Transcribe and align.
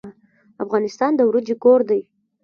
افغانستان 0.63 1.11
د 1.15 1.19
وریجو 1.29 1.55
کور 1.63 1.79
دی. 1.89 2.01